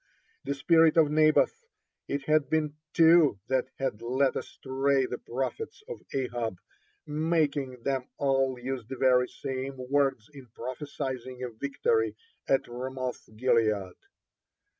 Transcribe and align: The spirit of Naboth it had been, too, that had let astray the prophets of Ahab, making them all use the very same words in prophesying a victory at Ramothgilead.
The 0.45 0.55
spirit 0.55 0.97
of 0.97 1.11
Naboth 1.11 1.63
it 2.07 2.23
had 2.25 2.49
been, 2.49 2.75
too, 2.91 3.39
that 3.49 3.67
had 3.77 4.01
let 4.01 4.35
astray 4.35 5.05
the 5.05 5.19
prophets 5.19 5.83
of 5.87 6.01
Ahab, 6.11 6.57
making 7.05 7.83
them 7.83 8.09
all 8.17 8.57
use 8.57 8.83
the 8.87 8.95
very 8.97 9.27
same 9.29 9.75
words 9.91 10.27
in 10.33 10.47
prophesying 10.55 11.43
a 11.43 11.49
victory 11.51 12.15
at 12.49 12.63
Ramothgilead. 12.67 13.93